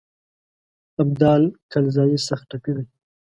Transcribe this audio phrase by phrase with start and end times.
[1.01, 1.41] ابدال
[1.71, 2.85] کلزايي سخت ټپي دی.